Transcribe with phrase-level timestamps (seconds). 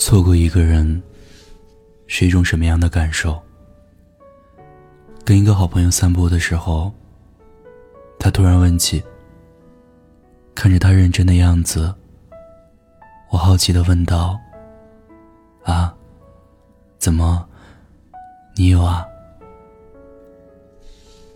[0.00, 1.00] 错过一个人
[2.06, 3.38] 是一种什么样的感受？
[5.26, 6.90] 跟一个好朋友散步的时候，
[8.18, 9.04] 他突然问起。
[10.54, 11.94] 看着他认真的样子，
[13.30, 14.40] 我好奇的问道
[15.64, 15.94] ：“啊，
[16.98, 17.46] 怎么，
[18.56, 19.06] 你有啊？”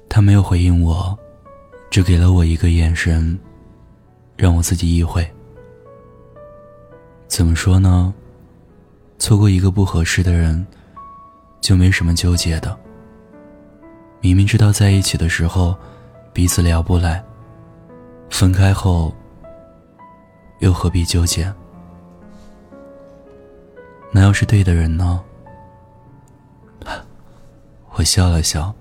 [0.09, 1.17] 他没有回应我，
[1.91, 3.39] 只给了我一个眼神，
[4.39, 5.31] 让我自己意会。
[7.29, 8.13] 怎么说呢？
[9.19, 10.67] 错过一个不合适的人，
[11.61, 12.79] 就没什么纠结的。
[14.21, 15.77] 明明知道在一起的时候，
[16.33, 17.23] 彼此聊不来。
[18.31, 19.15] 分开后，
[20.59, 21.53] 又何必纠结？
[24.11, 25.23] 那要是对的人呢？
[27.93, 28.75] 我笑了笑。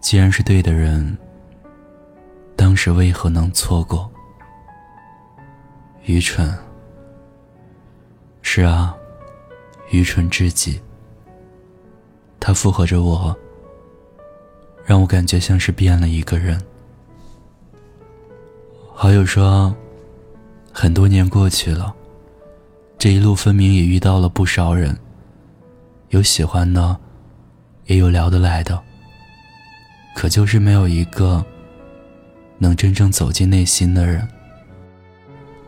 [0.00, 1.16] 既然是对的人，
[2.54, 4.10] 当时为何能错过？
[6.02, 6.52] 愚蠢。
[8.42, 8.94] 是啊，
[9.94, 10.80] 愚蠢至极。
[12.40, 13.34] 他附和着我，
[14.84, 16.60] 让我感觉像是变了一个人。
[18.92, 19.72] 好友说，
[20.72, 21.94] 很多年过去了，
[22.98, 24.98] 这一路分明也遇到了不少人，
[26.08, 26.98] 有喜欢的，
[27.86, 28.76] 也有聊得来的，
[30.16, 31.44] 可就是没有一个
[32.58, 34.26] 能真正走进内心的人。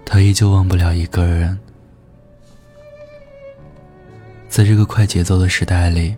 [0.04, 1.58] 他依旧忘不了一个人，
[4.56, 6.16] 在这个快节奏的时代里，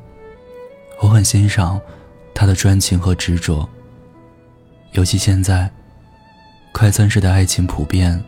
[1.01, 1.81] 我很欣赏
[2.33, 3.69] 他的专情和执着，
[4.93, 5.69] 尤其现在。
[6.73, 8.23] 快餐式的爱情普遍，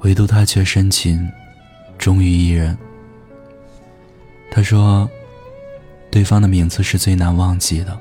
[0.00, 1.30] 唯独他却深情，
[1.96, 2.76] 忠于一人。
[4.50, 5.08] 他说
[6.10, 7.96] ：“对方的名字是最难忘记的，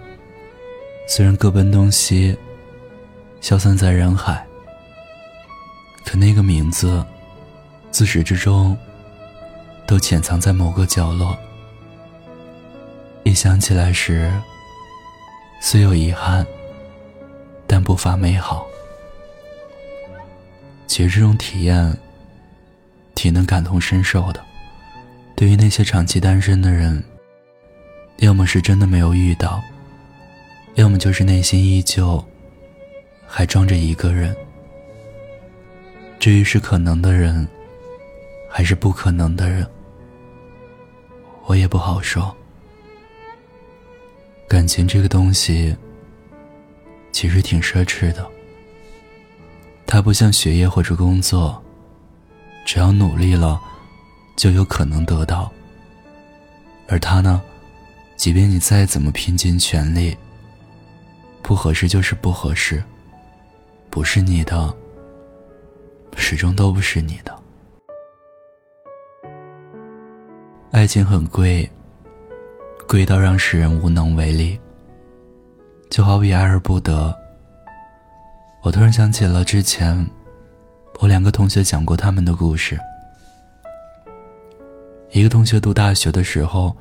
[1.07, 2.35] 虽然各奔东西，
[3.39, 4.43] 消散在人海，
[6.03, 7.05] 可那个名字，
[7.91, 8.75] 自始至终，
[9.89, 11.35] 都潜藏在某个角落。
[13.23, 14.31] 一想起来时，
[15.59, 16.45] 虽有遗憾，
[17.65, 18.67] 但不乏美好。”
[20.85, 21.97] 其实这种体验，
[23.15, 24.39] 挺能感同身受的。
[25.35, 27.03] 对于那些长期单身的人，
[28.17, 29.59] 要么是真的没有遇到，
[30.75, 32.23] 要么就是内心依旧
[33.25, 34.37] 还装着一个人。
[36.19, 37.47] 至于是可能的人，
[38.47, 39.65] 还是不可能的人，
[41.49, 42.35] 我也不好说。
[44.47, 45.75] 感情这个东西，
[47.11, 48.23] 其实挺奢侈的。
[49.87, 51.59] 它不像学业或者工作，
[52.67, 53.59] 只要努力了，
[54.37, 55.51] 就有可能得到。
[56.87, 57.41] 而他呢，
[58.15, 60.15] 即便你再怎么拼尽全力，
[61.41, 62.83] 不合适就是不合适，
[63.89, 64.71] 不是你的，
[66.15, 67.38] 始终都不是你的。
[70.79, 71.69] 爱情很贵，
[72.87, 74.57] 贵到让世人无能为力。
[75.89, 77.13] 就好比爱而不得。
[78.63, 80.09] 我突然想起了之前，
[81.01, 82.79] 我两个同学讲过他们的故事。
[85.11, 86.73] 一个同学读大学的时候，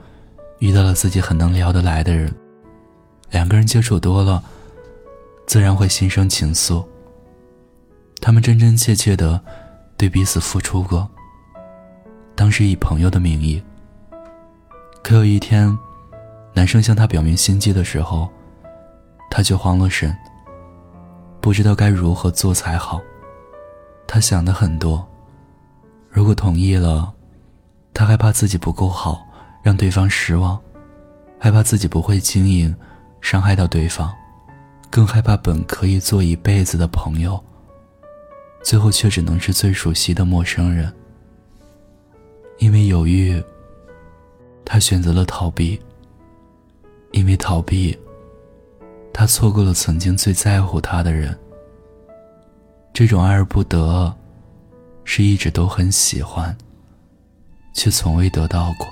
[0.60, 2.32] 遇到了自己很能聊得来的人，
[3.32, 4.41] 两个人接触多了，
[5.44, 6.87] 自然会心生情愫。
[8.20, 9.42] 他们真真切切的
[9.97, 11.10] 对彼此付出过，
[12.37, 13.60] 当时以朋友的名义。
[15.03, 15.76] 可有一天，
[16.53, 18.28] 男生向她表明心迹的时候，
[19.31, 20.14] 她却慌了神。
[21.41, 23.00] 不知道该如何做才好，
[24.06, 25.06] 她想的很多。
[26.10, 27.12] 如果同意了，
[27.94, 29.26] 她害怕自己不够好，
[29.62, 30.58] 让对方失望；
[31.38, 32.75] 害怕自己不会经营，
[33.20, 34.10] 伤害到对方；
[34.91, 37.42] 更害怕本可以做一辈子的朋友，
[38.62, 40.92] 最后却只能是最熟悉的陌生人。
[42.58, 43.41] 因为犹豫，
[44.70, 45.80] 他选择了逃避。
[47.12, 47.98] 因为逃避。
[49.14, 51.36] 他错过了曾经最在乎他的人。
[52.93, 54.14] 这种爱而不得，
[55.04, 56.54] 是一直都很喜欢，
[57.72, 58.87] 却从未得到过。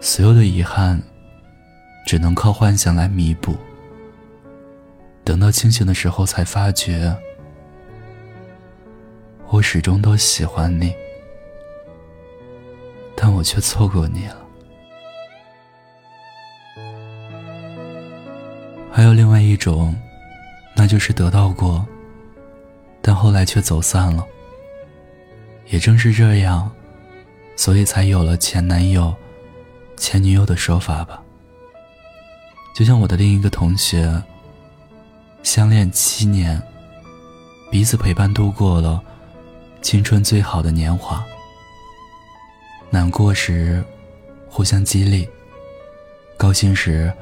[0.00, 1.00] 所有的遗憾，
[2.04, 3.54] 只能靠幻想来弥补。
[5.22, 7.16] 等到清醒的时候，才发觉，
[9.48, 10.92] 我始终都喜欢你，
[13.22, 14.36] 但我却错过你了。
[18.90, 19.94] 还有另外一种，
[20.74, 21.86] 那就是得到过，
[23.02, 24.24] 但后来却走散了。
[25.68, 26.70] 也正是这样，
[27.56, 29.14] 所以才有了前男友、
[29.98, 31.22] 前女友的说法吧。
[32.74, 34.10] 就像我的另一个同学，
[35.42, 36.60] 相恋七年，
[37.70, 38.98] 彼此陪伴度过了
[39.82, 41.22] 青春最好的年华，
[42.90, 43.82] 难过时
[44.48, 45.28] 互相激励，
[46.36, 47.12] 高兴时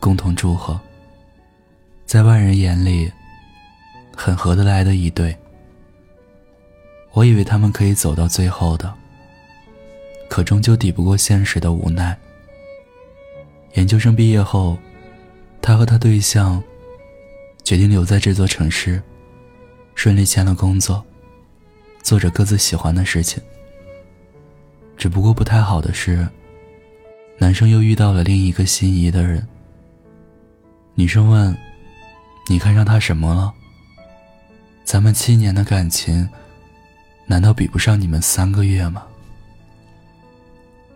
[0.00, 0.78] 共同祝贺，
[2.04, 3.10] 在外人眼里
[4.16, 5.36] 很合得来的一对。
[7.12, 8.92] 我以为他们可以走到最后的，
[10.28, 12.18] 可终究抵不过现实的无奈。
[13.74, 14.76] 研究生毕业后，
[15.60, 16.60] 他和他对象
[17.62, 19.00] 决定留在这座城市，
[19.94, 21.04] 顺利签了工作，
[22.02, 23.40] 做着各自喜欢的事情。
[25.02, 26.24] 只不过不太好的是，
[27.36, 29.44] 男生又遇到了另一个心仪的人。
[30.94, 31.58] 女生问
[32.48, 33.52] ：“你看上他什么了？”
[34.86, 36.28] 咱们七年的感情。
[37.26, 39.02] 难道比不上你们三个月吗？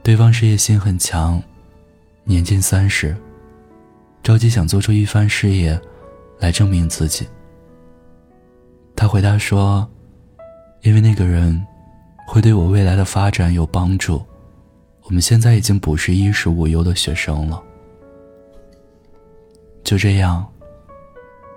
[0.05, 1.43] 对方事业心很强，
[2.23, 3.17] 年近三十，
[4.23, 5.77] 着急想做出一番事业，
[6.39, 7.27] 来证明自己。
[8.95, 9.85] 他回答说
[10.83, 11.61] ：“因为那个人，
[12.27, 14.23] 会对我未来的发展有帮助。
[15.05, 17.63] 我们现在已经不是衣食无忧的学生了。”
[19.85, 20.45] 就这样，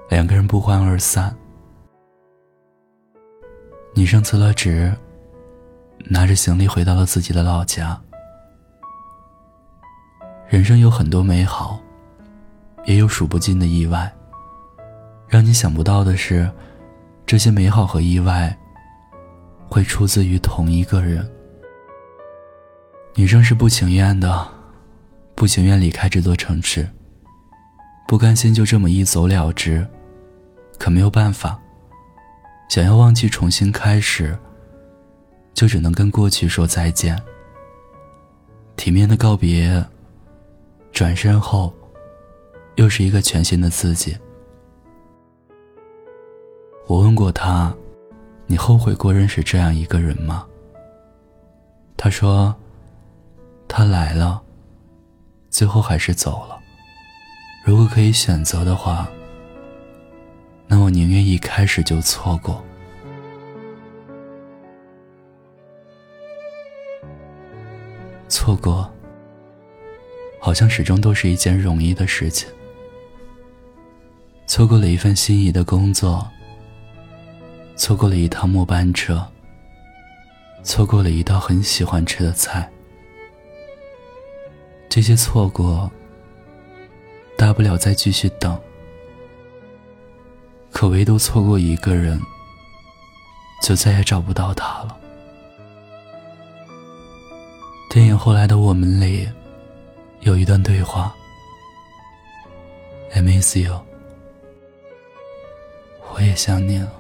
[0.07, 1.36] 两个人不欢而散。
[3.95, 4.95] 女生辞了职，
[6.06, 8.00] 拿着行李回到了自己的老家。
[10.48, 11.80] 人生有很多美好，
[12.86, 14.12] 也有数不尽的意外。
[15.27, 16.50] 让你想不到的是，
[17.25, 18.56] 这些美好和意外
[19.69, 21.30] 会出自于同一个人。
[23.16, 24.48] 女生是不情愿的，
[25.36, 26.88] 不情愿离开这座城市，
[28.07, 29.86] 不甘心就这么一走了之，
[30.77, 31.60] 可没有办法。
[32.69, 34.38] 想要忘记重新开始，
[35.54, 37.19] 就只能跟过去说再见。
[38.75, 39.83] 体面的告别，
[40.92, 41.74] 转身后，
[42.75, 44.15] 又是一个全新的自己。
[46.88, 47.75] 我问过他
[48.50, 50.46] ：“你后悔过认识这样一个人吗？”
[51.96, 52.54] 他说
[53.69, 54.42] ：“他来了，
[55.50, 56.60] 最后还是走了。
[57.63, 59.07] 如果可以选择的话。”
[60.72, 62.63] 那我宁愿一开始就错过。
[68.28, 68.88] 错过，
[70.40, 72.48] 好像始终都是一件容易的事情。
[74.46, 76.30] 错过了一份心仪的工作，
[77.80, 79.26] 错过了一趟末班车，
[80.64, 82.70] 错过了一道很喜欢吃的菜，
[84.90, 85.90] 这些错过，
[87.38, 88.60] 大不了再继续等。
[90.74, 92.20] 可唯独错过一个人，
[93.64, 94.98] 就再也找不到他了。
[97.90, 99.25] 电影《后来的我们》里
[100.20, 101.16] 有一段对话
[103.14, 103.82] ：“I miss you，
[106.14, 106.92] 我也想你了。”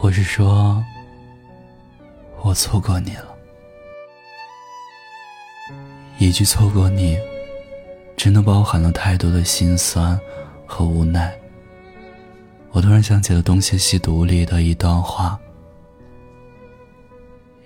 [0.00, 0.82] 我是说，
[2.42, 3.36] 我错过你了。
[6.18, 7.18] 一句错过你。
[8.16, 10.18] 真的包含了太多的心酸
[10.66, 11.32] 和无奈。
[12.72, 15.38] 我突然想起了《东邪西毒》里的一段话。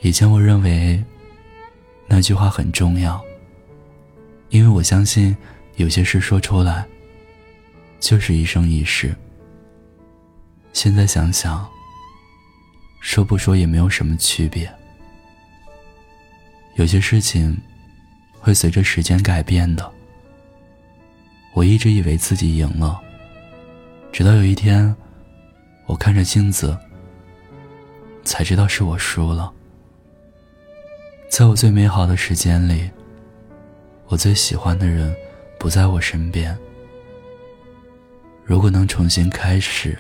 [0.01, 1.03] 以前我认为
[2.07, 3.19] 那句话很重要，
[4.51, 5.35] 因为我相信
[5.77, 6.87] 有些事说出来
[7.99, 9.15] 就是一生一世。
[10.75, 11.67] 现在想想，
[13.03, 14.73] 说不说也没有什么区别。
[16.77, 17.61] 有些事情
[18.39, 19.93] 会随着时间改变的。
[21.53, 22.99] 我一直以为自己赢了，
[24.13, 24.95] 直到有一天，
[25.85, 26.79] 我看着镜子，
[28.25, 29.53] 才知道是我输了。
[31.29, 32.89] 在我最美好的时间里，
[34.07, 35.15] 我最喜欢的人
[35.59, 36.57] 不在我身边。
[38.45, 39.99] 如果能重新开始，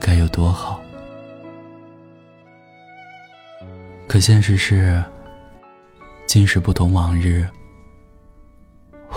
[0.00, 0.80] 该有多好！
[4.08, 5.04] 可现实是，
[6.26, 7.46] 今时不同往日。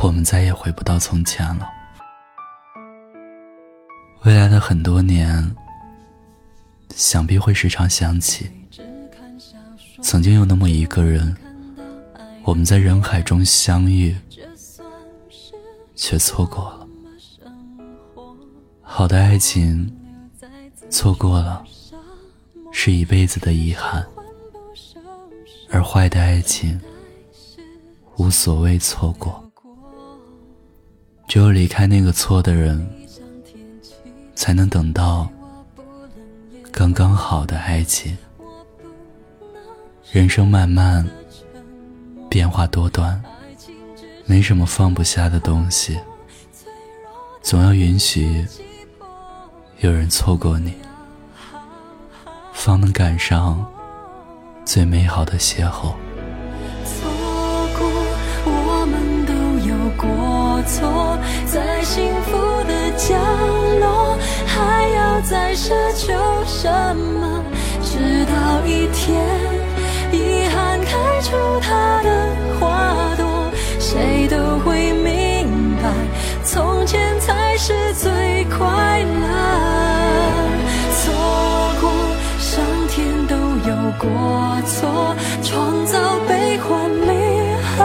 [0.01, 1.65] 我们再也回不到从前了。
[4.23, 5.55] 未来的很多年，
[6.93, 8.51] 想必会时常想起，
[10.01, 11.33] 曾经有那么一个人，
[12.43, 14.13] 我们在人海中相遇，
[15.95, 16.87] 却错过了。
[18.81, 19.89] 好的爱情，
[20.89, 21.63] 错过了，
[22.73, 24.03] 是一辈子的遗憾；
[25.71, 26.79] 而坏的爱情，
[28.17, 29.41] 无所谓错过。
[31.27, 32.85] 只有离开那个错的人，
[34.35, 35.29] 才能等到
[36.73, 38.17] 刚刚好的爱情。
[40.11, 41.07] 人生漫漫，
[42.29, 43.23] 变化多端，
[44.25, 45.97] 没什么放不下的东西。
[47.41, 48.45] 总要允许
[49.79, 50.73] 有人错过你。
[52.51, 53.65] 方能赶上
[54.73, 55.91] 最美好的邂逅。
[56.85, 57.03] 错
[57.77, 57.89] 过，
[58.45, 59.33] 我们都
[59.67, 63.13] 有过错，在幸福的角
[63.81, 66.13] 落，还要再奢求
[66.45, 67.43] 什么？
[67.83, 69.19] 直到一天，
[70.13, 75.91] 遗憾开出它的花朵，谁都会明白，
[76.45, 79.80] 从前才是最快乐。
[83.99, 84.09] 过
[84.65, 87.07] 错，创造悲欢离
[87.61, 87.83] 合，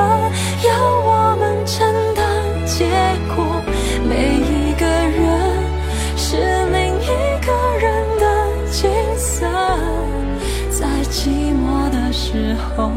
[0.69, 0.71] 要
[1.01, 2.25] 我们承担
[2.67, 2.87] 结
[3.35, 3.63] 果。
[4.09, 5.25] 每一个人
[6.17, 6.37] 是
[6.71, 7.07] 另一
[7.45, 7.85] 个人
[8.19, 8.25] 的
[8.71, 9.47] 景色，
[10.71, 12.91] 在寂寞的时候，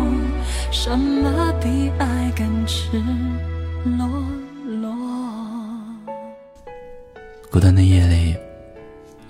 [0.72, 3.02] 什么比爱更赤
[3.98, 4.08] 裸
[4.82, 4.94] 裸？
[7.52, 8.36] 孤单的夜里，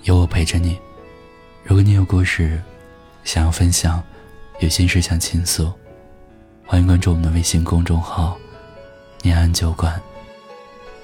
[0.02, 0.78] 有我陪着你。
[1.62, 2.60] 如果你有故事，
[3.24, 4.02] 想要分享，
[4.60, 5.72] 有心事想倾诉，
[6.66, 8.38] 欢迎关注我们的微信公众号
[9.22, 10.00] “念安酒馆”。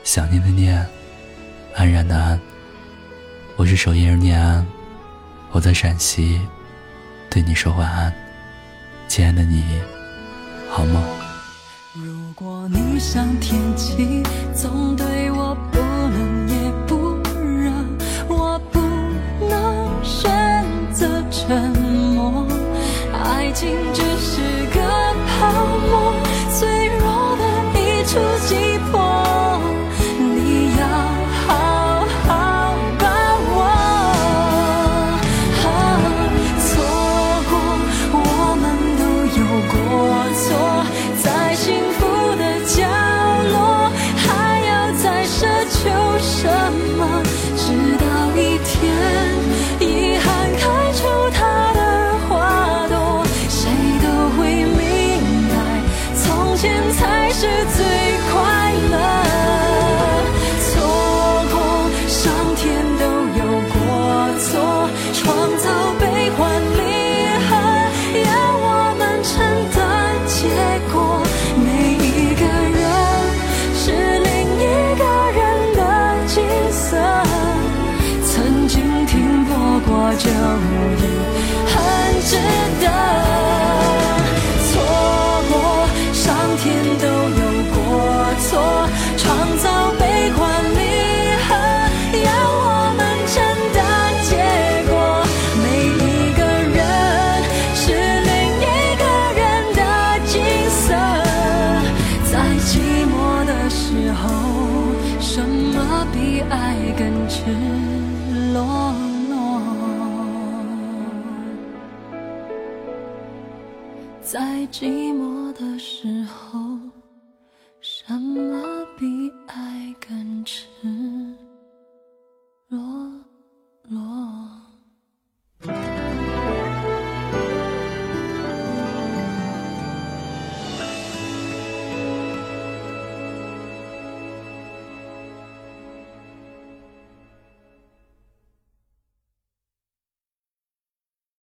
[0.03, 0.87] 想念的念，
[1.75, 2.41] 安然的安。
[3.57, 4.67] 我是守夜人念安，
[5.51, 6.41] 我在陕西，
[7.31, 8.13] 对你说晚安，
[9.09, 9.65] 亲爱的你，
[10.71, 11.03] 好梦。
[11.95, 14.23] 如果你像天气，